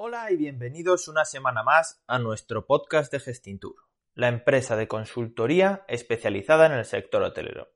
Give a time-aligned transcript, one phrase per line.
[0.00, 3.74] Hola y bienvenidos una semana más a nuestro podcast de Gestintur,
[4.14, 7.72] la empresa de consultoría especializada en el sector hotelero.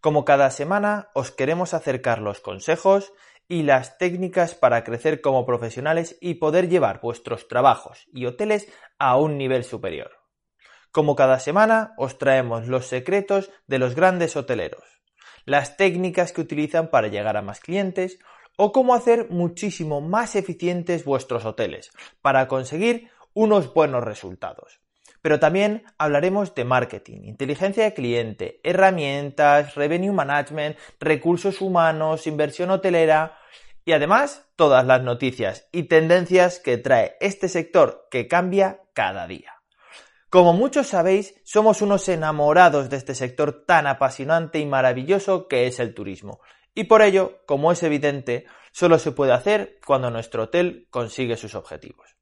[0.00, 3.12] Como cada semana os queremos acercar los consejos
[3.46, 9.18] y las técnicas para crecer como profesionales y poder llevar vuestros trabajos y hoteles a
[9.18, 10.12] un nivel superior.
[10.92, 15.02] Como cada semana os traemos los secretos de los grandes hoteleros,
[15.44, 18.18] las técnicas que utilizan para llegar a más clientes,
[18.56, 21.90] o cómo hacer muchísimo más eficientes vuestros hoteles
[22.22, 24.80] para conseguir unos buenos resultados.
[25.22, 33.38] Pero también hablaremos de marketing, inteligencia de cliente, herramientas, revenue management, recursos humanos, inversión hotelera
[33.84, 39.52] y además todas las noticias y tendencias que trae este sector que cambia cada día.
[40.30, 45.78] Como muchos sabéis, somos unos enamorados de este sector tan apasionante y maravilloso que es
[45.78, 46.40] el turismo
[46.76, 51.54] y por ello, como es evidente, solo se puede hacer cuando nuestro hotel consigue sus
[51.54, 52.16] objetivos.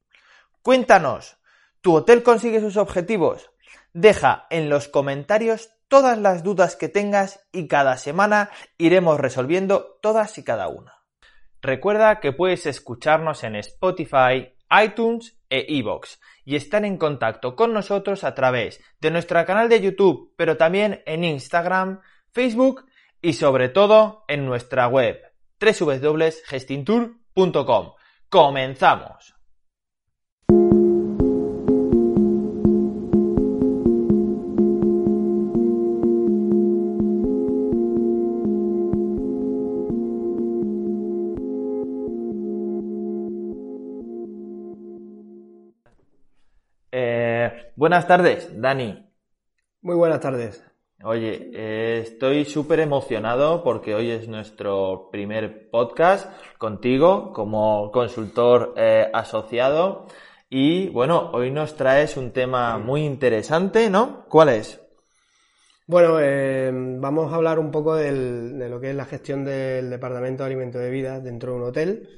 [0.62, 1.37] Cuéntanos,
[1.81, 3.51] ¿tu hotel consigue sus objetivos?
[3.93, 10.39] Deja en los comentarios todas las dudas que tengas y cada semana iremos resolviendo todas
[10.39, 10.95] y cada una.
[11.61, 18.23] Recuerda que puedes escucharnos en Spotify, iTunes e iVoox y estar en contacto con nosotros
[18.23, 22.00] a través de nuestro canal de YouTube, pero también en Instagram,
[22.33, 22.84] Facebook
[23.25, 25.19] y sobre todo en nuestra web
[25.58, 27.92] www.gestintour.com.
[28.28, 29.34] ¡Comenzamos!
[46.92, 49.11] Eh, buenas tardes, Dani.
[49.81, 50.62] Muy buenas tardes.
[51.06, 59.10] Oye, eh, estoy súper emocionado porque hoy es nuestro primer podcast contigo como consultor eh,
[59.12, 60.06] asociado
[60.48, 64.25] y bueno, hoy nos traes un tema muy interesante, ¿no?
[64.30, 64.80] ¿Cuál es?
[65.86, 70.43] Bueno, eh, vamos a hablar un poco de lo que es la gestión del departamento
[70.43, 72.09] de alimento de vida dentro de un hotel,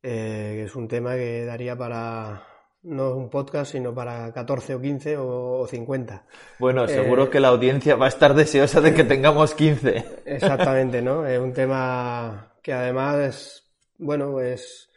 [0.00, 2.51] que es un tema que daría para,
[2.82, 6.24] no es un podcast, sino para 14 o 15 o, 50.
[6.58, 10.22] Bueno, seguro eh, que la audiencia va a estar deseosa de que tengamos 15.
[10.26, 11.26] Exactamente, ¿no?
[11.26, 14.90] Es un tema que además es, bueno, es,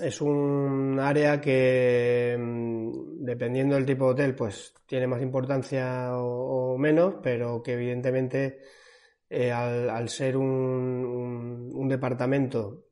[0.00, 6.76] es un área que, mm, dependiendo del tipo de hotel, pues tiene más importancia o,
[6.78, 8.60] menos, pero que evidentemente
[9.28, 12.86] eh, al, ser un, un departamento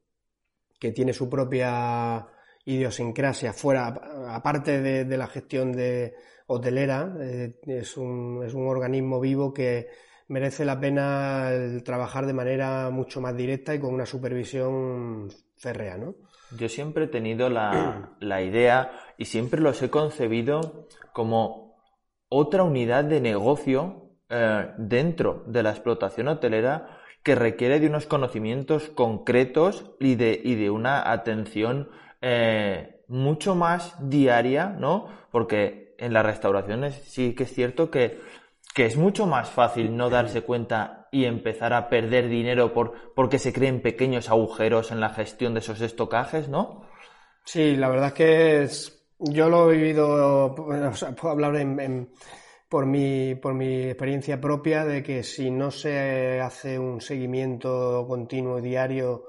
[0.79, 2.27] que tiene su propia
[2.65, 3.89] idiosincrasia fuera,
[4.29, 6.15] aparte de, la gestión de
[6.47, 9.89] hotelera, eh, es, un, es, un, organismo vivo que
[10.29, 11.51] merece la pena
[11.85, 16.15] trabajar de manera mucho más directa y con una supervisión férrea, ¿no?
[16.57, 21.77] Yo siempre he tenido la, la idea y siempre los he concebido como
[22.29, 28.89] otra unidad de negocio eh, dentro de la explotación hotelera que requiere de unos conocimientos
[28.89, 31.91] concretos y de, y de una atención
[32.23, 35.09] eh, mucho más diaria, ¿no?
[35.31, 38.21] Porque en las restauraciones sí que es cierto que,
[38.75, 43.39] que es mucho más fácil no darse cuenta y empezar a perder dinero por, porque
[43.39, 46.87] se creen pequeños agujeros en la gestión de esos estocajes, ¿no?
[47.45, 51.53] Sí, la verdad es que es, yo lo he vivido, puedo hablar
[52.69, 58.61] por, mi, por mi experiencia propia de que si no se hace un seguimiento continuo
[58.61, 59.25] diario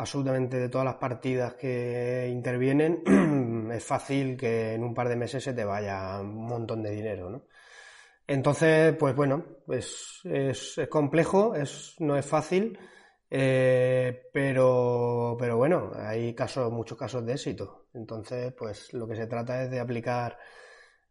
[0.00, 3.02] absolutamente de todas las partidas que intervienen,
[3.72, 7.28] es fácil que en un par de meses se te vaya un montón de dinero,
[7.28, 7.44] ¿no?
[8.26, 12.78] Entonces, pues bueno, pues es, complejo, es, no es fácil,
[13.28, 17.88] eh, pero, pero bueno, hay casos, muchos casos de éxito.
[17.92, 20.38] Entonces, pues lo que se trata es de aplicar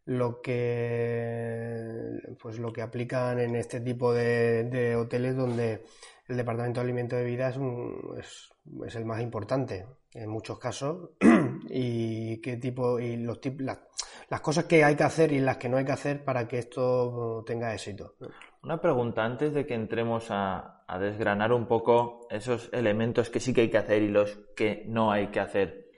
[0.05, 5.83] lo que pues lo que aplican en este tipo de hoteles donde
[6.29, 8.49] el departamento de alimento de vida es,
[8.95, 11.09] el más importante en muchos casos
[11.69, 15.77] y qué tipo y los las, cosas que hay que hacer y las que no
[15.77, 18.13] hay que hacer para que esto tenga éxito.
[18.61, 23.51] Una pregunta antes de que entremos a, a desgranar un poco esos elementos que sí
[23.51, 25.89] que hay que hacer y los que no hay que hacer.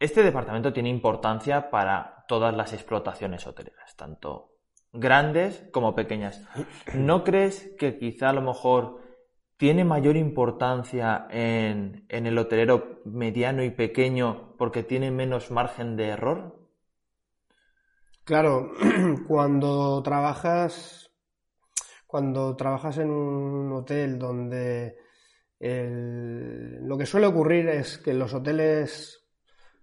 [0.00, 4.52] Este departamento tiene importancia para todas las explotaciones hoteleras, tanto
[4.94, 6.42] grandes como pequeñas.
[6.94, 9.11] ¿No crees que quizá a lo mejor
[9.62, 16.58] tiene mayor importancia en, el hotelero mediano y pequeño porque tiene menos margen de error?
[18.24, 18.72] Claro,
[19.28, 21.12] cuando trabajas,
[22.08, 24.96] cuando trabajas en un hotel donde
[25.60, 29.28] lo que suele ocurrir es que los hoteles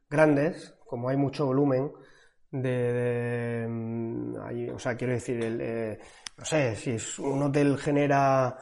[0.10, 1.90] grandes, como hay mucho volumen,
[2.52, 5.98] de, mm, o sea, quiero decir, eh,
[6.38, 8.58] no sé, si es un hotel genera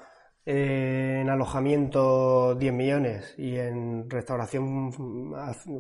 [0.50, 4.94] eh, en alojamiento 10 millones y en restauración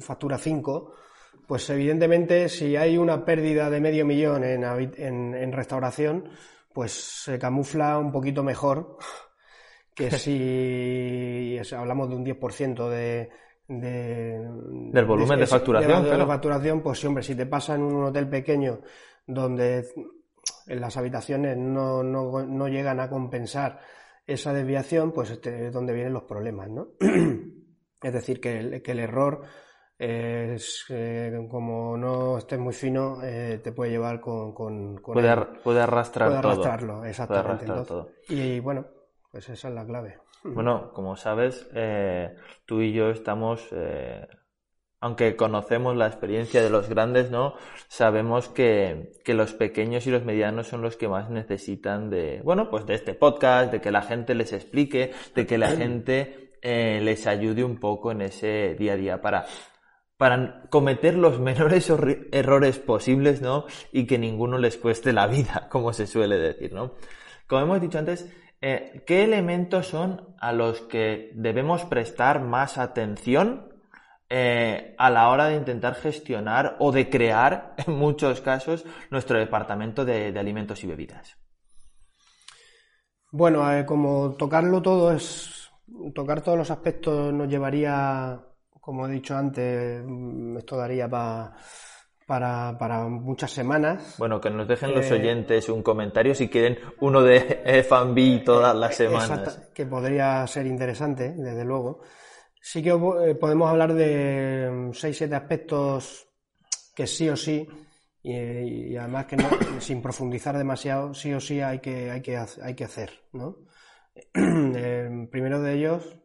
[0.01, 0.93] factura 5,
[1.47, 6.25] pues evidentemente si hay una pérdida de medio millón en, en, restauración,
[6.73, 8.97] pues se camufla un poquito mejor
[9.95, 13.29] que si hablamos de un 10% de,
[13.69, 14.49] de,
[14.91, 16.03] del volumen de, facturación.
[16.03, 18.81] De, facturación, pues hombre, si te pasa en un hotel pequeño
[19.25, 19.87] donde
[20.67, 23.79] en las habitaciones no, no, no llegan a compensar
[24.27, 26.89] esa desviación, pues este es donde vienen los problemas, ¿no?
[26.99, 29.43] es decir, que el, que el error
[29.97, 35.81] es eh, como no estés muy fino, eh, te puede llevar con, con, puede, puede,
[35.81, 37.65] arrastrar puede arrastrarlo, exactamente.
[37.65, 38.11] todo.
[38.29, 38.85] Y bueno,
[39.31, 40.19] pues esa es la clave.
[40.43, 42.35] Bueno, como sabes, eh,
[42.65, 43.73] tú y yo estamos,
[44.99, 47.53] aunque conocemos la experiencia de los grandes, ¿no?
[47.87, 52.69] Sabemos que, que, los pequeños y los medianos son los que más necesitan de, bueno,
[52.69, 56.99] pues de este podcast, de que la gente les explique, de que la gente eh,
[57.01, 59.45] les ayude un poco en ese día a día para
[60.17, 61.91] para cometer los menores
[62.31, 63.65] errores posibles, ¿no?
[63.91, 66.95] Y que ninguno les cueste la vida, como se suele decir, ¿no?
[67.47, 68.29] Como hemos dicho antes,
[68.59, 73.66] eh, ¿qué elementos son a los que debemos prestar más atención
[74.29, 80.05] eh, a la hora de intentar gestionar o de crear, en muchos casos, nuestro departamento
[80.05, 81.37] de, alimentos y bebidas?
[83.31, 85.53] Bueno, eh, como tocarlo todo es.
[86.13, 88.37] Tocar todos los aspectos nos llevaría,
[88.81, 91.55] como he dicho antes, mm, esto daría para
[92.27, 94.15] para, para muchas semanas.
[94.19, 97.39] Bueno, que nos dejen los eh, oyentes un comentario si quieren uno de
[97.89, 99.69] FB todas las semanas.
[99.73, 102.01] que podría ser interesante, desde luego.
[102.61, 106.27] Sí que eh, podemos hablar de 6-7 aspectos
[106.95, 107.67] que sí o sí,
[108.23, 109.49] y, además que no,
[109.79, 113.11] sin profundizar demasiado, sí o sí hay que, hay que, hay que hacer.
[113.33, 113.57] ¿no?
[114.33, 116.17] El primero de ellos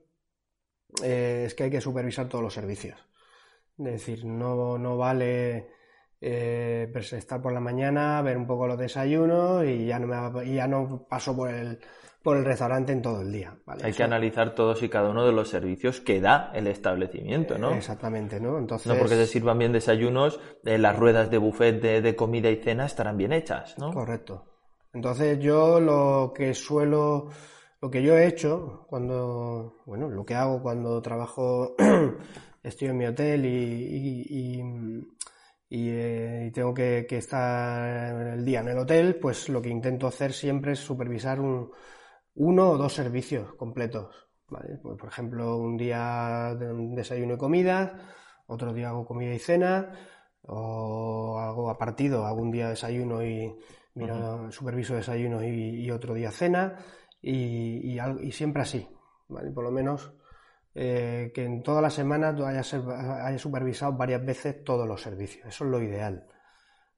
[1.03, 2.99] eh, es que hay que supervisar todos los servicios.
[3.79, 5.69] Es decir, no, no vale
[6.21, 10.67] eh, estar por la mañana, ver un poco los desayunos y ya no, me, ya
[10.67, 11.79] no paso por el,
[12.23, 13.57] por el restaurante en todo el día.
[13.83, 17.73] Hay que analizar todos y cada uno de los servicios que da el establecimiento, ¿no?
[17.73, 18.59] Exactamente, ¿no?
[18.59, 18.87] Entonces...
[18.87, 22.57] No porque se sirvan bien desayunos, eh, las ruedas de buffet de, de, comida y
[22.57, 23.93] cena estarán bien hechas, ¿no?
[23.93, 24.47] Correcto.
[24.93, 27.29] Entonces yo lo que suelo,
[27.81, 31.75] lo que yo he hecho cuando, bueno, lo que hago cuando trabajo,
[32.63, 35.03] estoy en mi hotel y
[35.75, 40.33] eh, y, tengo que, estar el día en el hotel, pues lo que intento hacer
[40.35, 41.71] siempre es supervisar un,
[42.35, 44.29] uno o dos servicios completos.
[44.49, 44.79] ¿vale?
[44.83, 47.99] Pues, por ejemplo, un día de desayuno y comida,
[48.47, 49.93] otro día hago comida y cena,
[50.43, 53.55] o hago a partido, hago un día desayuno y
[53.95, 56.79] mira, superviso desayuno y, otro día cena,
[57.21, 58.89] y, y, siempre así.
[59.29, 59.51] ¿vale?
[59.51, 60.13] Por lo menos
[60.75, 62.67] eh, que en toda la semana tú hayas,
[63.39, 65.47] supervisado varias veces todos los servicios.
[65.47, 66.27] Eso es lo ideal.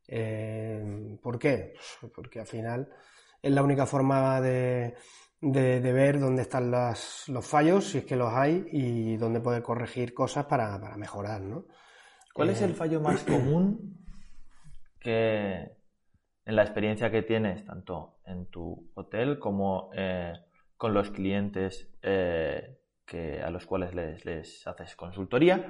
[0.06, 1.74] Eh, ¿Por qué?
[2.00, 2.88] Pues porque al final
[3.42, 4.94] es la única forma de,
[5.52, 10.46] ver dónde están los fallos, si es que los hay, y dónde poder corregir cosas
[10.46, 11.40] para, mejorar.
[11.40, 11.66] ¿no?
[12.32, 13.98] ¿Cuál es el eh, fallo más común
[14.98, 15.76] que
[16.46, 19.90] en la experiencia que tienes, tanto en tu hotel como
[20.76, 21.90] con los clientes
[23.04, 25.66] que, a los cuales les, haces consultoría.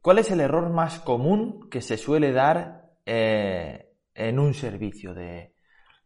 [0.00, 5.51] ¿Cuál es el error más común que se suele dar eh, en un servicio de,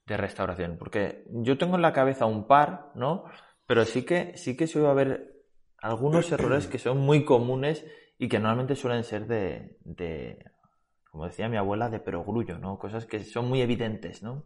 [0.06, 0.76] restauración?
[0.78, 3.24] Porque yo tengo en la cabeza un par, ¿no?
[3.66, 5.42] Pero sí que, sí que suele haber
[5.78, 7.84] algunos errores que son muy comunes
[8.18, 10.38] y que normalmente suelen ser de, de
[11.10, 12.78] como decía mi abuela, de perogrullo, ¿no?
[12.78, 14.44] Cosas que son muy evidentes, ¿no?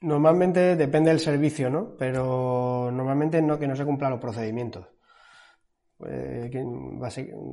[0.00, 1.96] Normalmente depende del servicio, ¿no?
[1.98, 4.86] Pero normalmente no que no se cumplan los procedimientos.
[6.06, 6.50] Eh,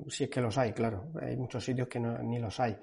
[0.07, 1.11] si es que los hay, claro.
[1.21, 2.77] Hay muchos sitios que ni los hay.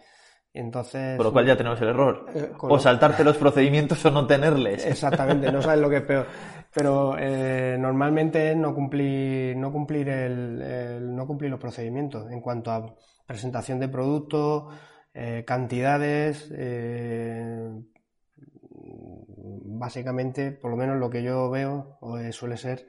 [0.53, 1.17] Entonces.
[1.17, 2.27] Por lo cual ya tenemos el error.
[2.35, 4.85] Eh, o saltarte los procedimientos o no tenerles.
[4.85, 6.27] Exactamente, no sabes lo que es peor.
[6.75, 12.95] Pero eh, normalmente no cumplir, no cumplir el, no cumplir los procedimientos en cuanto a
[13.27, 14.69] presentación de producto,
[15.45, 16.49] cantidades,
[19.81, 22.87] básicamente, por lo menos lo que yo veo, eh, suele ser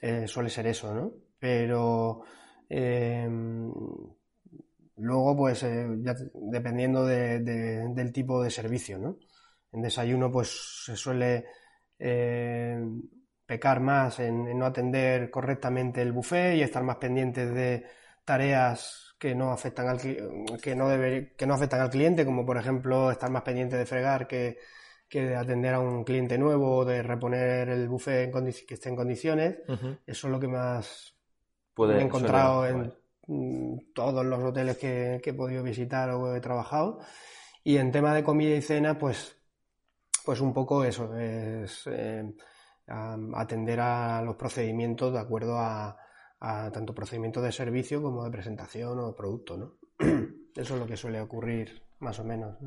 [0.00, 1.12] eh, suele ser eso, ¿no?
[1.38, 2.22] Pero
[4.96, 5.86] luego, pues, eh,
[6.50, 9.18] dependiendo del tipo de servicio, ¿no?
[9.72, 11.44] En desayuno, pues, se suele
[13.46, 17.84] pecar más en, no atender correctamente el buffet y estar más pendientes de
[18.24, 22.56] tareas que no afectan al que no debe, que no afectan al cliente, como por
[22.56, 24.58] ejemplo estar más pendiente de fregar que,
[25.10, 28.96] de atender a un cliente nuevo o de reponer el buffet en que esté en
[28.96, 29.58] condiciones.
[30.06, 31.16] Eso es lo que más
[31.78, 32.92] he encontrado en
[33.94, 37.00] todos los hoteles que, he podido visitar o he trabajado.
[37.62, 39.36] Y en tema de comida y cena, pues,
[40.24, 42.24] pues un poco eso, es eh,
[42.86, 45.96] atender a los procedimientos de acuerdo a,
[46.38, 49.78] tanto procedimiento de servicio como de presentación o producto, ¿no?
[50.54, 52.58] Eso es lo que suele ocurrir más o menos.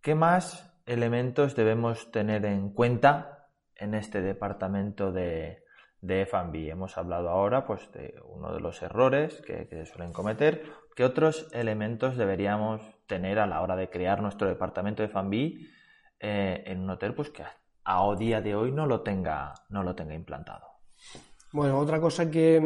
[0.00, 5.63] ¿Qué más elementos debemos tener en cuenta en este departamento de,
[6.04, 6.70] de F&B?
[6.70, 10.64] Hemos hablado ahora pues, de uno de los errores que, que suelen cometer.
[10.94, 15.36] ¿Qué otros elementos deberíamos tener a la hora de crear nuestro departamento de F&B
[16.20, 17.44] eh, en un hotel pues, que
[17.84, 20.66] a día de hoy no lo tenga, no lo tenga implantado?
[21.52, 22.58] Bueno, otra cosa que,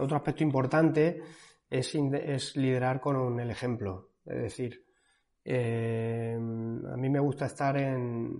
[0.00, 1.22] otro aspecto importante
[1.68, 4.10] es, es, liderar con el ejemplo.
[4.24, 4.84] Es decir,
[5.44, 8.38] eh, a mí me gusta estar en,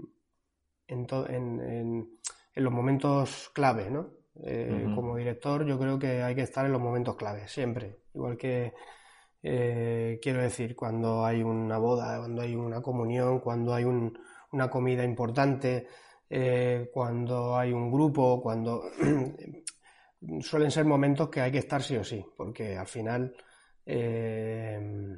[0.86, 2.18] en,
[2.54, 4.10] los momentos clave, ¿no?
[4.42, 7.98] Eh, como director yo creo que hay que estar en los momentos clave, siempre.
[8.14, 8.72] Igual que,
[9.42, 15.04] eh, quiero decir, cuando hay una boda, cuando hay una comunión, cuando hay una comida
[15.04, 15.88] importante,
[16.28, 18.84] eh, cuando hay un grupo, cuando
[20.40, 23.34] suelen ser momentos que hay que estar sí o sí, porque al final,
[23.86, 25.16] eh,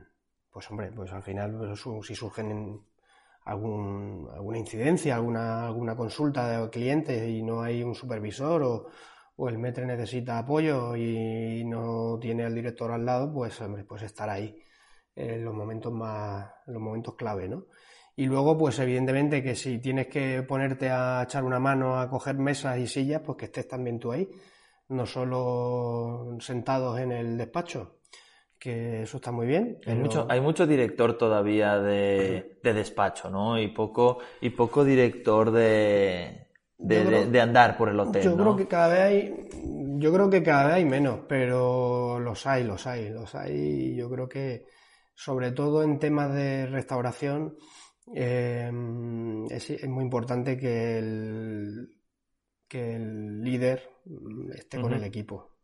[0.50, 2.80] pues hombre, pues al final pues, si surgen
[3.44, 8.86] algún, alguna incidencia, alguna, alguna consulta de clientes y no hay un supervisor o,
[9.48, 14.30] el metre necesita apoyo y no tiene al director al lado, pues hombre, pues estar
[14.30, 14.56] ahí
[15.16, 17.66] en los momentos más, los momentos clave, ¿no?
[18.14, 22.36] Y luego, pues evidentemente que si tienes que ponerte a echar una mano a coger
[22.36, 24.28] mesas y sillas, pues que estés también tú ahí,
[24.88, 28.01] no solo sentados en el despacho,
[28.62, 29.78] que eso está muy bien.
[29.86, 33.58] Hay, mucho, hay mucho director todavía de, despacho, ¿no?
[33.60, 38.22] Y poco, y poco director de, de, andar por el hotel.
[38.22, 39.48] Yo creo que cada vez hay,
[39.98, 43.96] yo creo que cada vez hay menos, pero los hay, los hay, los hay.
[43.96, 44.66] Yo creo que
[45.14, 47.56] sobre todo en temas de restauración
[48.06, 51.88] Em, es, muy importante que el,
[52.66, 53.88] que el líder
[54.54, 55.56] esté con el equipo.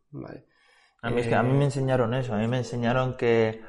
[1.03, 3.63] A, mí, a mí me eh, enseñaron eso, a mí me enseñaron que,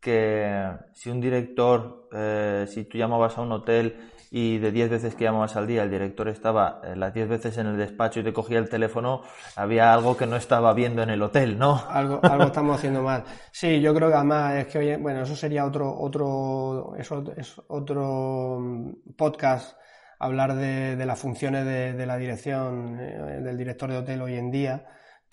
[0.00, 5.14] que si un director, eh, si tú llamabas a un hotel y de 10 veces
[5.14, 8.22] que llamabas al día el director estaba eh, las 10 veces en el despacho y
[8.22, 9.22] te cogía el teléfono,
[9.56, 11.82] había algo que no estaba viendo en el hotel, ¿no?
[11.88, 13.24] Algo, algo estamos haciendo mal.
[13.50, 17.60] Sí, yo creo que además es que, hoy, bueno, eso sería otro, otro, eso es
[17.68, 19.76] otro mm, podcast
[20.18, 24.34] hablar de, de las funciones de, de la dirección, eh, del director de hotel hoy
[24.34, 24.86] en día,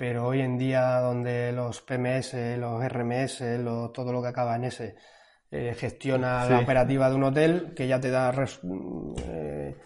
[0.03, 3.41] pero hoy en día donde los PMS, los RMS,
[3.93, 4.97] todo lo que acaba en ese,
[5.49, 8.33] eh, gestiona la operativa de un hotel, que ya te da
[9.29, 9.77] eh,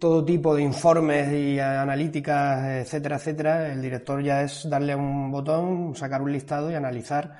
[0.00, 3.72] todo tipo de informes y analíticas, etcétera, etcétera.
[3.72, 7.36] El director ya es darle un botón, sacar un listado y analizar.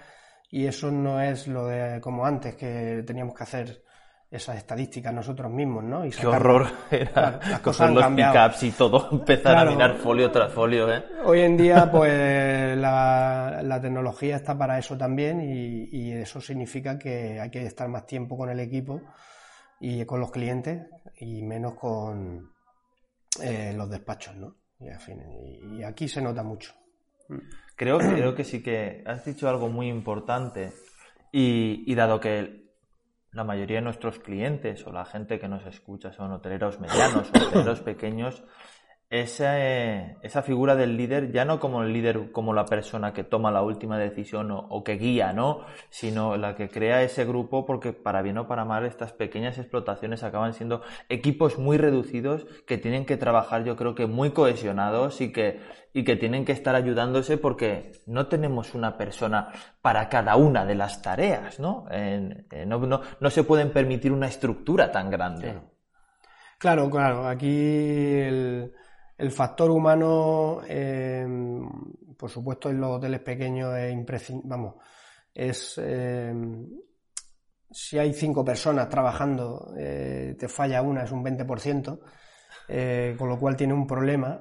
[0.49, 3.83] Y eso no es lo de como antes, que teníamos que hacer
[4.33, 6.07] esas estadísticas nosotros mismos, ¿no?
[6.07, 10.51] Y Qué horror era las cosas los pickups y todo, empezar a mirar folio tras
[10.51, 11.05] folio, ¿eh?
[11.25, 17.51] Hoy en día, pues la, tecnología está para eso también y, eso significa que hay
[17.51, 19.03] que estar más tiempo con el equipo
[19.81, 20.87] y con los clientes
[21.19, 22.53] y menos con
[23.43, 24.57] eh, los despachos, ¿no?
[24.79, 26.73] Y, y, aquí se nota mucho.
[27.77, 30.73] Creo, creo que sí que has dicho algo muy importante
[31.33, 32.62] y, y dado que
[33.33, 37.81] la mayoría de nuestros clientes o la gente que nos escucha son hoteleros medianos hoteleros
[37.81, 38.43] pequeños,
[39.13, 39.61] esa,
[40.23, 43.61] esa figura del líder, ya no como el líder, como la persona que toma la
[43.61, 45.67] última decisión o, que guía, ¿no?
[45.91, 50.23] Sino la que crea ese grupo, porque para bien o para mal, estas pequeñas explotaciones
[50.23, 55.31] acaban siendo equipos muy reducidos que tienen que trabajar, yo creo que muy cohesionados y
[55.31, 55.61] que,
[55.93, 59.53] y que tienen que estar ayudándose porque no tenemos una persona
[59.83, 61.85] para cada una de las tareas, ¿no?
[62.67, 65.61] no, no, no se pueden permitir una estructura tan grande.
[66.57, 67.27] Claro, claro.
[67.27, 68.73] Aquí el
[69.23, 71.25] el factor humano, eh,
[72.19, 74.51] por supuesto, en los hoteles pequeños es imprescindible.
[74.51, 74.75] Vamos,
[75.33, 75.81] es.
[75.81, 76.35] Eh,
[77.71, 82.01] si hay cinco personas trabajando, eh, te falla una, es un 20%,
[83.17, 84.41] con lo cual tiene un problema.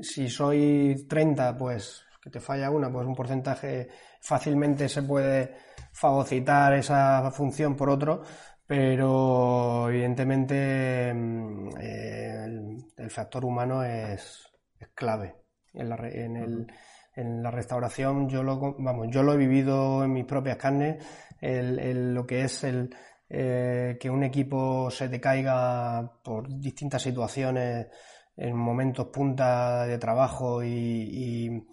[0.00, 3.88] Si soy 30, pues que te falla una, pues un porcentaje
[4.20, 5.54] fácilmente se puede
[5.92, 8.22] fagocitar esa función por otro,
[8.70, 14.48] pero evidentemente mm, el, factor humano es,
[14.94, 15.34] clave
[15.74, 16.72] en, el,
[17.16, 21.04] en la restauración yo lo, vamos, yo lo he vivido en mis propias carnes,
[21.40, 22.94] el, lo que es el,
[23.28, 27.88] eh, que un equipo se te caiga por distintas situaciones
[28.36, 31.66] en momentos punta de trabajo y,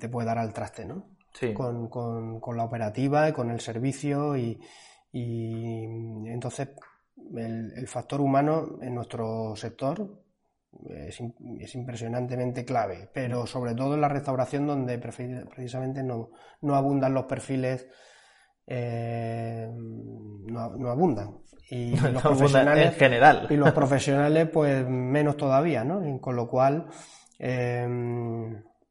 [0.00, 1.10] te puede dar al traste, ¿no?
[1.34, 1.52] Sí.
[1.52, 4.58] Con, con, la operativa y con el servicio y,
[6.26, 6.70] entonces
[7.36, 10.22] el, factor humano en nuestro sector
[10.88, 11.20] es,
[11.60, 16.30] es, impresionantemente clave, pero sobre todo en la restauración donde precisamente no,
[16.62, 17.86] no abundan los perfiles
[18.70, 21.38] eh, no, abundan.
[21.70, 23.46] Y los profesionales, en general.
[23.48, 26.02] Y los profesionales, pues menos todavía, ¿no?
[26.20, 26.86] con lo cual,
[27.38, 27.86] eh,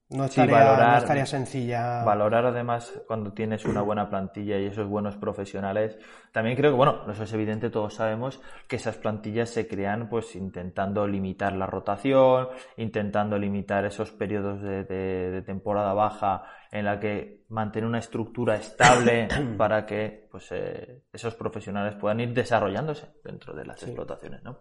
[0.09, 2.01] no estaría, sencilla.
[2.03, 5.97] Valorar además cuando tienes una buena plantilla y esos buenos profesionales.
[6.31, 10.35] También creo que, bueno, eso es evidente, todos sabemos que esas plantillas se crean pues
[10.37, 12.47] intentando limitar la rotación,
[12.77, 19.85] intentando limitar esos periodos de, temporada baja en la que mantener una estructura estable para
[19.85, 24.41] que pues, eh, esos profesionales puedan ir desarrollándose dentro de las explotaciones.
[24.43, 24.59] ¿no?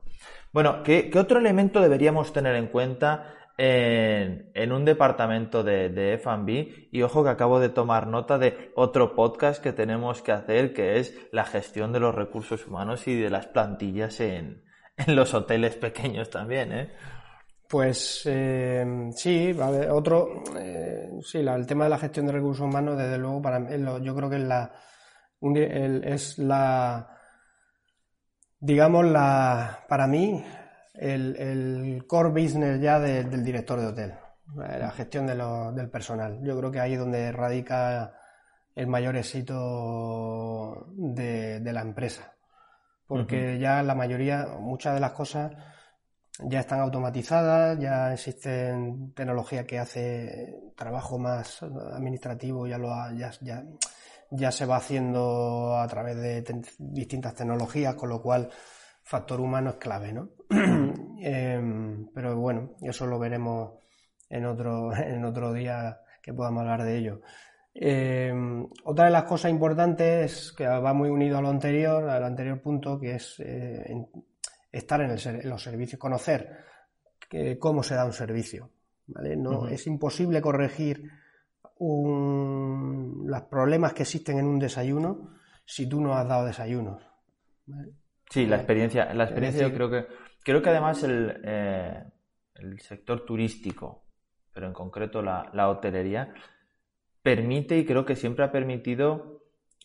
[0.52, 6.88] Bueno, ¿qué, ¿qué otro elemento deberíamos tener en cuenta en, un departamento de, de F&B
[6.92, 10.98] y ojo que acabo de tomar nota de otro podcast que tenemos que hacer que
[10.98, 14.62] es la gestión de los recursos humanos y de las plantillas en,
[14.96, 16.92] en los hoteles pequeños también, ¿eh?
[17.68, 19.52] Pues eh, sí,
[19.90, 23.68] otro, eh, sí, el tema de la gestión de recursos humanos, desde luego, para mí,
[24.02, 24.72] yo creo que es la,
[26.04, 27.18] es la,
[28.60, 30.44] digamos, la, para mí,
[30.98, 34.14] el, core business ya del director de hotel,
[34.54, 36.40] la gestión del personal.
[36.42, 38.14] Yo creo que ahí es donde radica
[38.74, 42.34] el mayor éxito de, la empresa.
[43.06, 45.52] Porque ya la mayoría, muchas de las cosas
[46.40, 53.64] ya están automatizadas, ya existen tecnología que hace trabajo más administrativo, ya lo ya, ya,
[54.30, 56.44] ya se va haciendo a través de
[56.78, 58.50] distintas tecnologías, con lo cual
[59.06, 60.30] factor humano es clave, ¿no?
[61.18, 63.78] Em, pero bueno, eso lo veremos
[64.28, 67.20] en otro, en otro día que podamos hablar de ello.
[67.72, 72.60] Em, otra de las cosas importantes que va muy unido a lo anterior, al anterior
[72.60, 74.06] punto, que es eh,
[74.72, 75.10] estar en,
[75.48, 76.64] los servicios, conocer
[77.58, 78.70] cómo se da un servicio.
[79.06, 79.36] ¿vale?
[79.36, 81.10] No, Es imposible corregir
[81.78, 87.02] los problemas que existen en un desayuno si tú no has dado desayunos.
[87.66, 87.92] ¿vale?
[88.30, 90.06] Sí, la experiencia, la experiencia yo creo que,
[90.42, 92.02] creo que además el, eh,
[92.56, 94.04] el sector turístico,
[94.52, 96.34] pero en concreto la, la, hotelería,
[97.22, 99.36] permite y creo que siempre ha permitido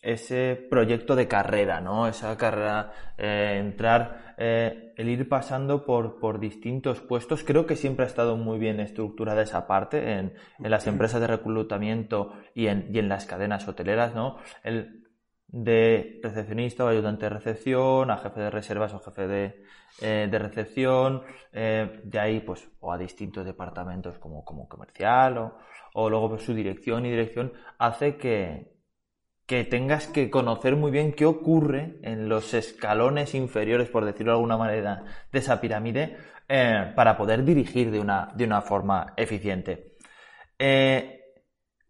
[0.02, 2.08] ese proyecto de carrera, ¿no?
[2.08, 7.44] Esa carrera, eh, entrar, eh, el ir pasando por, por distintos puestos.
[7.44, 11.28] Creo que siempre ha estado muy bien estructurada esa parte en, en las empresas de
[11.28, 14.38] reclutamiento y en, y en las cadenas hoteleras, ¿no?
[14.64, 15.01] El,
[15.52, 19.62] de recepcionista o ayudante de recepción, a jefe de reservas o jefe de,
[20.00, 25.58] eh, de recepción, eh, de ahí pues o a distintos departamentos como, como comercial o,
[25.92, 28.72] o luego pues, su dirección y dirección hace que,
[29.44, 34.36] que tengas que conocer muy bien qué ocurre en los escalones inferiores, por decirlo de
[34.36, 36.16] alguna manera, de esa pirámide
[36.48, 39.92] eh, para poder dirigir de una, de una forma eficiente.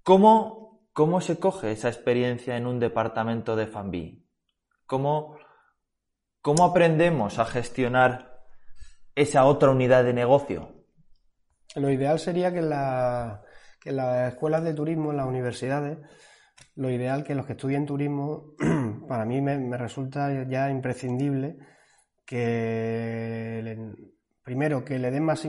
[0.03, 0.62] ¿Cómo
[0.93, 4.29] ¿Cómo se coge esa experiencia en un departamento de FAMBI?
[4.85, 5.39] ¿Cómo,
[6.43, 8.45] ¿Cómo aprendemos a gestionar
[9.15, 10.85] esa otra unidad de negocio?
[11.77, 15.97] Lo ideal sería que, en las escuelas de turismo, en las universidades,
[16.75, 18.53] lo ideal que los que estudien turismo,
[19.09, 21.57] para mí me, resulta ya imprescindible
[22.27, 23.79] que
[24.43, 25.49] primero que le den más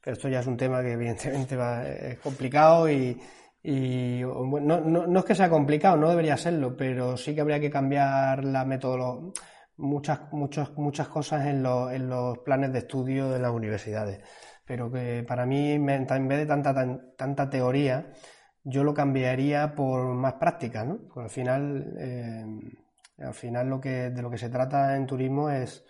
[0.00, 3.20] pero esto ya es un tema que evidentemente va, es complicado y,
[3.62, 7.70] y no, no, es que sea complicado, no debería serlo, pero sí que habría que
[7.70, 9.32] cambiar la metodología,
[9.76, 14.20] muchas, muchas, muchas cosas en, en los planes de estudio de las universidades.
[14.64, 16.74] Pero que para mí, en vez de tanta,
[17.16, 18.12] tanta teoría,
[18.64, 20.98] yo lo cambiaría por más práctica, ¿no?
[21.08, 22.44] Porque al final, eh,
[23.18, 25.84] al final lo que, de lo que se trata en turismo es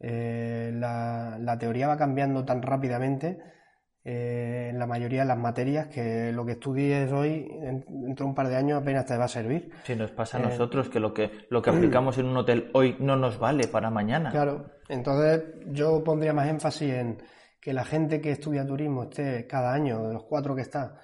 [0.00, 3.38] eh, la, la teoría va cambiando tan rápidamente
[4.06, 7.48] eh, en la mayoría de las materias que lo que estudies hoy
[7.88, 9.70] dentro de un par de años apenas te va a servir.
[9.84, 12.70] Sí, nos pasa a eh, nosotros que lo que lo que aplicamos en un hotel
[12.74, 14.30] hoy no nos vale para mañana.
[14.30, 17.22] Claro, entonces yo pondría más énfasis en
[17.58, 21.00] que la gente que estudia turismo esté cada año, de los cuatro que está,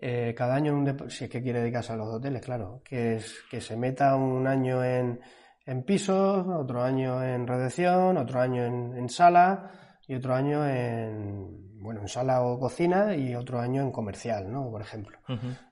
[0.00, 3.16] eh, cada año en un si es que quiere dedicarse a los hoteles, claro, que,
[3.16, 5.20] es, que se meta un año en,
[5.66, 9.72] en pisos, otro año en recepción, otro año en, en sala
[10.08, 14.70] y otro año en bueno, en sala o cocina y otro año en comercial, ¿no?
[14.70, 15.18] Por ejemplo.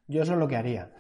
[0.07, 0.91] Yo eso es lo que haría,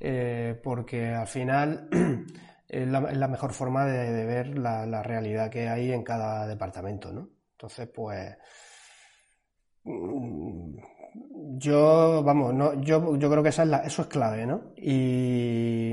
[0.00, 1.88] eh, porque al final
[2.68, 7.28] es la, mejor forma de, ver la, realidad que hay en cada departamento, ¿no?
[7.52, 8.36] Entonces, pues
[9.84, 10.76] mm,
[11.58, 14.72] yo, vamos, no, yo, yo creo que esa es eso es clave, ¿no?
[14.76, 15.92] Y,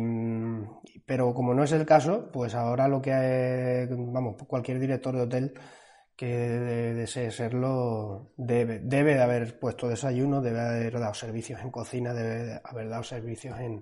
[1.06, 5.54] pero como no es el caso, pues ahora lo que, vamos, cualquier director de hotel
[6.20, 12.14] que desee serlo debe, debe de haber puesto desayuno, debe haber dado servicios en cocina,
[12.14, 13.82] debe haber dado servicios en,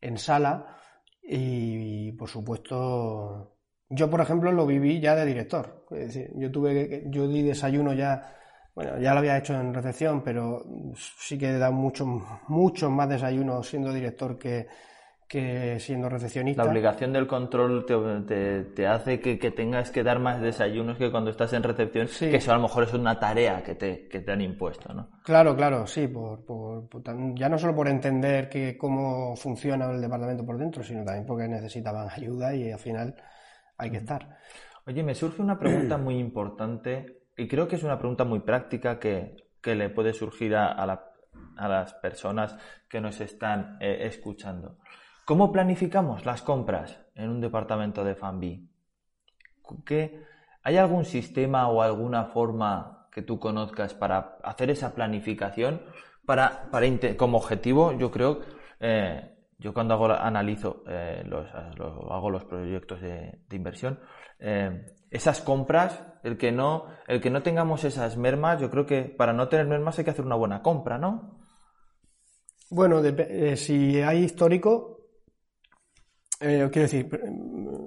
[0.00, 0.78] en sala
[1.20, 5.86] y, por supuesto yo por ejemplo lo viví ya de director.
[5.90, 8.32] Es decir, yo tuve yo di desayuno ya
[8.72, 10.62] bueno, ya lo había hecho en recepción, pero
[10.94, 12.06] sí que he dado muchos
[12.46, 14.68] mucho más desayunos siendo director que,
[15.28, 16.62] que siendo recepcionista.
[16.62, 21.10] La obligación del control te, te, hace que, que, tengas que dar más desayunos que
[21.10, 24.20] cuando estás en recepción, que eso a lo mejor es una tarea que te, que
[24.20, 25.08] te han impuesto, ¿no?
[25.24, 26.88] Claro, claro, sí, por, por,
[27.34, 31.48] ya no solo por entender que, cómo funciona el departamento por dentro, sino también porque
[31.48, 33.14] necesitaban ayuda y al final
[33.78, 34.38] hay que estar.
[34.86, 39.00] Oye, me surge una pregunta muy importante y creo que es una pregunta muy práctica
[39.00, 41.10] que, que le puede surgir a, a, la,
[41.56, 42.56] a, las personas
[42.88, 44.78] que nos están eh, escuchando.
[45.26, 48.70] ¿Cómo planificamos las compras en un departamento de Fanbi?
[50.62, 55.82] ¿Hay algún sistema o alguna forma que tú conozcas para hacer esa planificación?
[56.24, 56.86] Para, para
[57.16, 58.38] como objetivo, yo creo,
[58.78, 61.28] eh, yo cuando hago, analizo eh,
[62.08, 63.98] hago los proyectos de, inversión,
[64.38, 69.02] eh, esas compras, el que no, el que no tengamos esas mermas, yo creo que
[69.02, 71.40] para no tener mermas hay que hacer una buena compra, ¿no?
[72.70, 73.02] Bueno,
[73.56, 74.95] si hay histórico,
[76.40, 77.08] eh, quiero decir,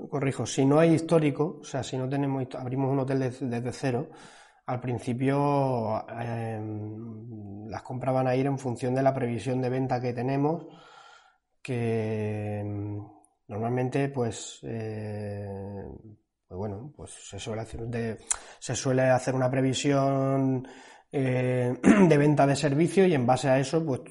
[0.10, 4.10] corrijo, si no hay histórico, o sea, si no tenemos, abrimos un hotel desde, cero,
[4.66, 10.02] al principio em, las compras van a ir en función de la previsión de venta
[10.02, 10.66] que tenemos,
[11.62, 13.04] que em,
[13.48, 15.48] normalmente, pues, eh,
[16.48, 18.18] pues bueno, pues se suele hacer,
[18.60, 20.68] se suele hacer una previsión
[21.12, 21.74] eh,
[22.08, 24.02] de venta de servicio y en base a eso, pues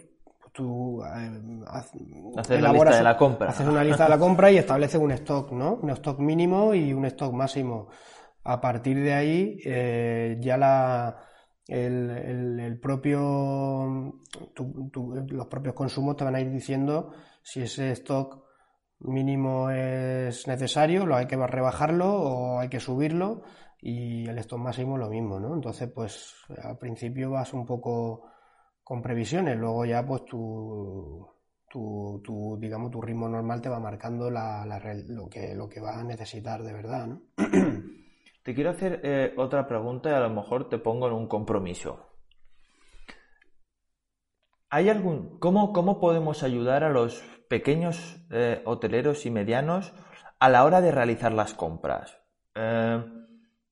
[0.58, 3.50] tú eh, haces la lista de la compra.
[3.50, 5.78] Haces una lista de la compra y estableces un stock, ¿no?
[5.80, 7.88] Un stock mínimo y un stock máximo.
[8.42, 11.16] A partir de ahí, eh, ya la,
[11.68, 14.12] el, propio,
[15.28, 18.42] los propios consumos te van a ir diciendo si ese stock
[18.98, 23.42] mínimo es necesario, lo hay que rebajarlo o hay que subirlo
[23.80, 25.54] y el stock máximo lo mismo, ¿no?
[25.54, 28.24] Entonces, pues al principio vas un poco
[28.88, 29.58] con previsiones.
[29.58, 31.28] Luego ya pues tu,
[31.68, 34.64] tu, digamos, tu ritmo normal te va marcando la,
[35.08, 37.06] lo, que, lo que vas a necesitar de verdad.
[37.06, 37.20] ¿no?
[38.42, 42.06] Te quiero hacer eh, otra pregunta y a lo mejor te pongo en un compromiso.
[44.70, 49.92] ¿Hay algún, cómo, cómo podemos ayudar a los pequeños eh, hoteleros y medianos
[50.38, 52.18] a la hora de realizar las compras?
[52.54, 53.04] Eh,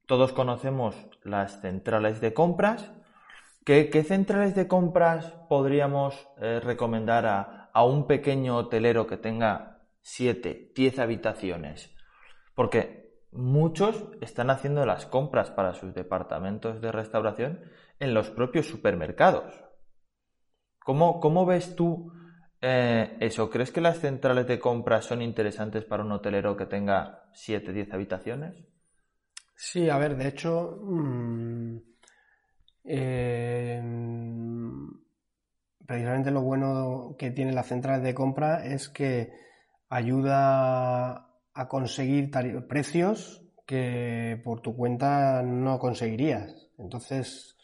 [0.04, 2.92] todos conocemos las centrales de compras,
[3.66, 11.00] ¿Qué, centrales de compras podríamos eh, recomendar a, un pequeño hotelero que tenga 7, 10
[11.00, 11.92] habitaciones?
[12.54, 17.60] Porque muchos están haciendo las compras para sus departamentos de restauración
[17.98, 19.52] en los propios supermercados.
[20.78, 22.12] ¿Cómo, cómo ves tú
[22.60, 23.50] eh, eso?
[23.50, 27.92] ¿Crees que las centrales de compras son interesantes para un hotelero que tenga 7, 10
[27.92, 28.64] habitaciones?
[29.56, 30.78] Sí, a ver, de hecho...
[30.84, 31.95] Mm,
[32.88, 34.86] Em,
[35.84, 39.32] precisamente lo bueno que tiene las centrales de compra es que
[39.88, 42.30] ayuda a conseguir
[42.68, 46.68] precios que por tu cuenta no conseguirías.
[46.78, 47.56] Entonces,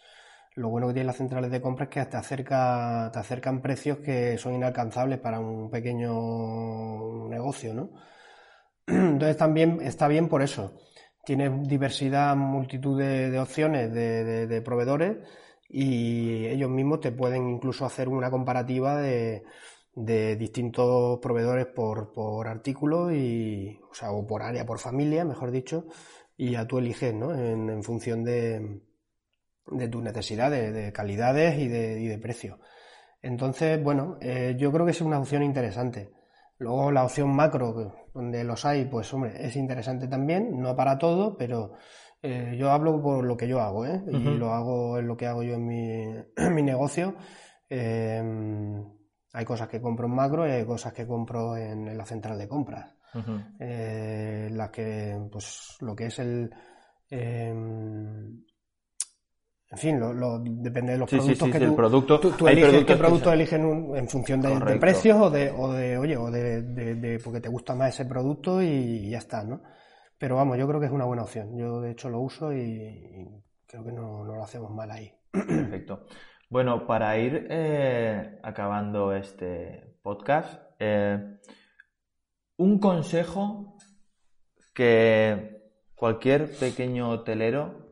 [0.55, 3.99] lo bueno que tienen las centrales de compra es que te, acerca, te acercan precios
[3.99, 7.91] que son inalcanzables para un pequeño negocio, ¿no?
[8.87, 10.75] Entonces también está bien por eso
[11.25, 15.19] tiene diversidad, multitud de, opciones de, proveedores
[15.69, 19.45] y ellos mismos te pueden incluso hacer una comparativa de,
[19.95, 25.87] distintos proveedores por, artículo y, o sea, o por área, por familia, mejor dicho,
[26.37, 27.35] y a tú eliges, ¿no?
[27.35, 28.81] En, función de,
[29.67, 32.59] de tus necesidades, de calidades y de, y de precio.
[33.23, 36.11] Entonces, bueno, eh, yo creo que es una opción interesante.
[36.63, 41.37] Luego la opción macro, donde los hay, pues hombre, es interesante también, no para todo,
[41.37, 41.73] pero
[42.23, 44.01] eh, yo hablo por lo que yo hago, ¿eh?
[44.07, 47.17] Y lo hago en lo que hago yo en mi, negocio.
[47.69, 48.85] Em,
[49.33, 52.47] hay cosas que compro en macro y hay cosas que compro en, la central de
[52.47, 52.95] compras.
[53.59, 56.49] Eh, las que, pues, lo que es el,
[57.11, 58.45] em,
[59.73, 63.97] en fin, lo, depende de los productos que tú, producto, tú, eliges, qué producto eligen
[63.97, 67.95] en función de, precios o de, o de, oye, o de, porque te gusta más
[67.95, 69.63] ese producto y, ya está, ¿no?
[70.19, 71.57] Pero vamos, yo creo que es una buena opción.
[71.57, 73.27] Yo de hecho lo uso y,
[73.67, 75.11] creo que no, lo hacemos mal ahí.
[75.33, 76.05] Perfecto.
[76.51, 81.39] Bueno, para ir eh, acabando este podcast, eh,
[82.59, 83.79] un consejo
[84.75, 85.63] que
[85.95, 87.89] cualquier pequeño hotelero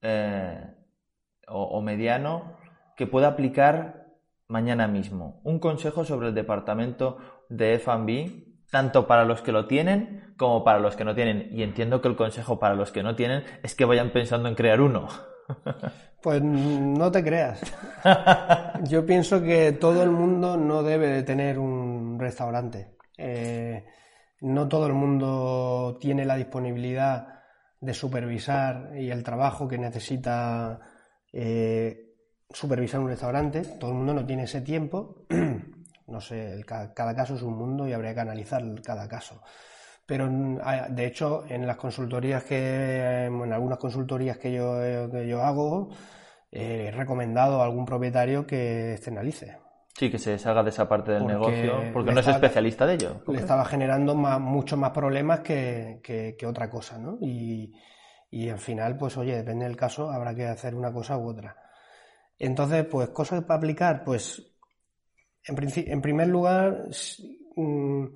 [0.00, 0.79] eh,
[1.50, 2.56] o, mediano
[2.96, 4.06] que pueda aplicar
[4.48, 5.40] mañana mismo.
[5.44, 10.78] Un consejo sobre el departamento de F&B, tanto para los que lo tienen como para
[10.78, 11.48] los que no tienen.
[11.52, 14.54] Y entiendo que el consejo para los que no tienen es que vayan pensando en
[14.54, 15.08] crear uno.
[16.22, 17.62] Pues no te creas.
[18.84, 22.96] Yo pienso que todo el mundo no debe de tener un restaurante.
[23.16, 23.86] Eh,
[24.42, 27.40] no todo el mundo tiene la disponibilidad
[27.80, 30.80] de supervisar y el trabajo que necesita
[31.32, 32.14] eh,
[32.48, 33.62] supervisar un restaurante.
[33.62, 35.26] Todo el mundo no tiene ese tiempo.
[36.06, 39.42] no sé, cada, caso es un mundo y habría que analizar cada caso.
[40.06, 45.90] Pero de hecho, en las consultorías que, en algunas consultorías que yo, que yo hago,
[46.50, 49.58] eh, he recomendado a algún propietario que externalice.
[49.96, 53.22] Sí, que se salga de esa parte del negocio, porque no es especialista de ello.
[53.28, 57.18] Le estaba generando más, muchos más problemas que, que, otra cosa, ¿no?
[57.20, 57.72] Y,
[58.30, 61.56] y al final, pues oye, depende del caso, habrá que hacer una cosa u otra.
[62.38, 64.54] Entonces, pues cosas para aplicar, pues
[65.44, 66.88] en, en primer lugar,
[67.56, 68.06] mm,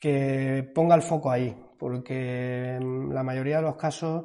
[0.00, 4.24] que ponga el foco ahí, porque en la mayoría de los casos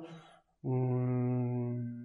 [0.62, 1.96] mm,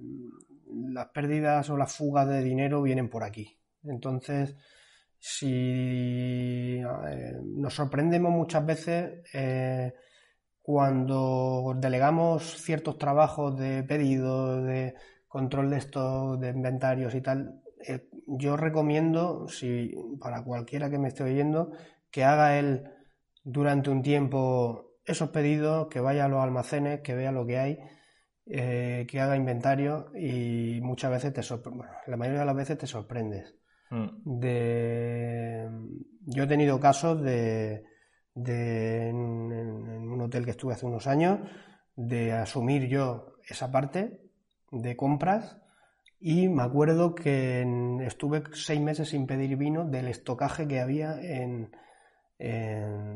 [0.92, 3.58] las pérdidas o las fugas de dinero vienen por aquí.
[3.84, 4.56] Entonces,
[5.18, 9.92] si eh, nos sorprendemos muchas veces, eh,
[10.70, 14.94] cuando delegamos ciertos trabajos de pedido, de
[15.26, 21.08] control de stock, de inventarios y tal, eh, yo recomiendo, si para cualquiera que me
[21.08, 21.72] esté oyendo,
[22.10, 22.84] que haga él
[23.42, 27.78] durante un tiempo esos pedidos, que vaya a los almacenes, que vea lo que hay,
[28.46, 32.86] eh, que haga inventario y muchas veces te sorprende, la mayoría de las veces te
[32.86, 33.56] sorprendes.
[33.90, 34.38] Mm.
[34.38, 35.68] De...
[36.26, 37.89] Yo he tenido casos de
[38.34, 41.40] de, en, un hotel que estuve hace unos años,
[41.96, 44.20] de asumir yo esa parte
[44.70, 45.58] de compras
[46.20, 47.66] y me acuerdo que
[48.02, 51.70] estuve seis meses sin pedir vino del estocaje que había en,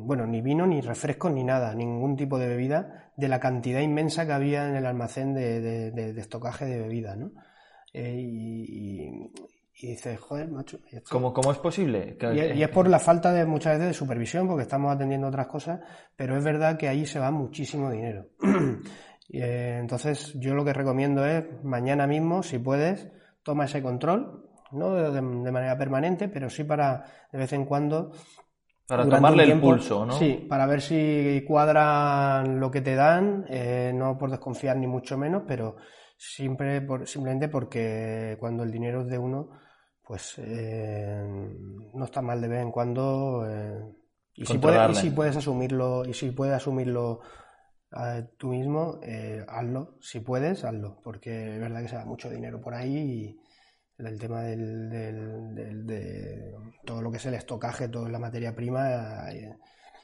[0.01, 4.27] bueno, ni vino, ni refresco, ni nada, ningún tipo de bebida, de la cantidad inmensa
[4.27, 7.33] que había en el almacén de, de, estocaje de bebida, ¿no?
[7.93, 9.31] Eh, y,
[9.77, 10.79] y dices, joder, macho.
[11.11, 12.17] ¿Cómo, ¿Cómo, es posible?
[12.33, 15.81] Y, es por la falta de muchas veces de supervisión, porque estamos atendiendo otras cosas,
[16.15, 18.27] pero es verdad que ahí se va muchísimo dinero.
[19.29, 23.09] y, eh, entonces, yo lo que recomiendo es, mañana mismo, si puedes,
[23.43, 28.13] toma ese control, no de, manera permanente, pero sí para de vez en cuando.
[28.87, 30.13] Para tomarle el pulso, ¿no?
[30.13, 35.17] Sí, para ver si cuadran lo que te dan, eh, no por desconfiar ni mucho
[35.17, 35.77] menos, pero
[36.17, 39.51] siempre por, simplemente porque cuando el dinero es de uno,
[40.03, 41.25] pues eh,
[41.95, 43.47] no está mal de vez en cuando.
[43.49, 43.85] Eh,
[44.35, 47.21] y, si puedes, si puedes asumirlo, y si puedes asumirlo
[47.97, 49.01] eh, tú mismo,
[49.49, 49.97] hazlo.
[50.01, 51.01] Si puedes, hazlo.
[51.03, 53.41] Porque es verdad que se da mucho dinero por ahí y
[53.97, 56.53] el tema del, de
[56.85, 59.27] todo lo que es el estocaje, toda la materia prima,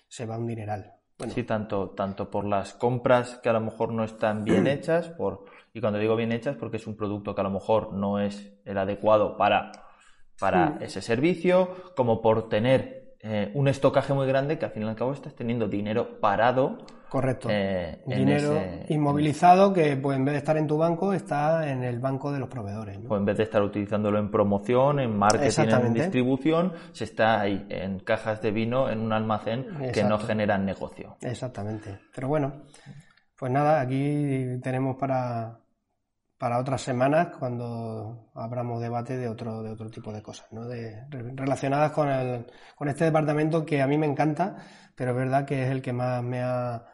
[0.08, 0.94] se va un dineral.
[1.28, 5.44] Sí, tanto, tanto por las compras que a lo mejor no están bien hechas, por,
[5.72, 8.52] y cuando digo bien hechas, porque es un producto que a lo mejor no es
[8.64, 9.70] el adecuado para,
[10.38, 14.88] para ese servicio, como por tener eh, un estocaje muy grande que al fin y
[14.88, 16.78] al cabo estás teniendo dinero parado.
[17.10, 17.48] Correcto.
[17.50, 18.56] Eh, dinero
[18.88, 22.38] inmovilizado que pues, en vez de estar en tu banco está en el banco de
[22.38, 22.98] los proveedores.
[23.08, 27.66] O en vez de estar utilizándolo en promoción, en marketing, en distribución, se está ahí
[27.68, 31.16] en cajas de vino en un almacén que no generan negocio.
[31.20, 31.98] Exactamente.
[32.14, 32.62] Pero bueno,
[33.40, 35.60] pues nada, aquí tenemos para,
[36.36, 40.68] para otras semanas cuando abramos debate de otro, de otro tipo de cosas, ¿no?
[40.68, 42.44] de, relacionadas con, el,
[42.76, 44.58] con este departamento que a mí me encanta,
[44.94, 46.84] pero es verdad que es el que más me ha,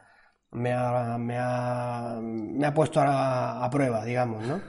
[0.52, 4.60] me ha, me ha, me ha puesto a, prueba, digamos, ¿no?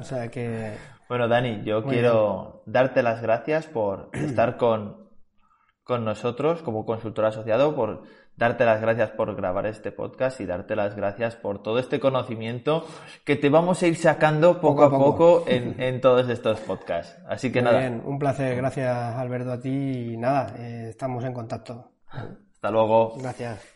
[0.00, 0.78] O sea que...
[1.10, 5.08] Bueno, Dani, yo quiero darte las gracias por estar con,
[5.84, 8.02] con nosotros como consultor asociado, por
[8.36, 12.86] darte las gracias por grabar este podcast y darte las gracias por todo este conocimiento
[13.24, 17.16] que te vamos a ir sacando poco, a poco, en, todos estos podcasts.
[17.28, 17.80] Así que nada.
[17.80, 21.90] Bien, un placer, gracias Alberto a ti y nada, eh, estamos en contacto.
[22.08, 23.14] Hasta luego.
[23.18, 23.75] Gracias.